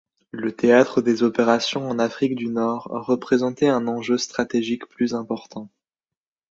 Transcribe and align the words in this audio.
Le 0.31 0.51
théâtre 0.51 1.03
des 1.03 1.21
opérations 1.21 1.87
en 1.87 1.99
Afrique 1.99 2.33
du 2.33 2.47
Nord 2.47 2.85
représentait 2.89 3.67
un 3.69 3.87
enjeu 3.87 4.17
stratégique 4.17 4.87
plus 4.87 5.13
important. 5.13 5.69